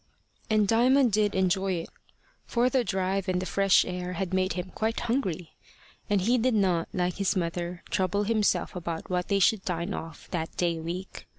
And 0.49 0.67
Diamond 0.67 1.11
did 1.11 1.35
enjoy 1.35 1.73
it. 1.73 1.89
For 2.47 2.71
the 2.71 2.83
drive 2.83 3.29
and 3.29 3.39
the 3.39 3.45
fresh 3.45 3.85
air 3.85 4.13
had 4.13 4.33
made 4.33 4.53
him 4.53 4.71
quite 4.73 5.01
hungry; 5.01 5.51
and 6.09 6.21
he 6.21 6.39
did 6.39 6.55
not, 6.55 6.89
like 6.91 7.17
his 7.17 7.35
mother, 7.35 7.83
trouble 7.91 8.23
himself 8.23 8.75
about 8.75 9.11
what 9.11 9.27
they 9.27 9.37
should 9.37 9.63
dine 9.63 9.93
off 9.93 10.27
that 10.31 10.57
day 10.57 10.79
week. 10.79 11.27